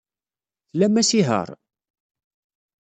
Tlam 0.69 0.95
asihaṛ? 1.01 1.49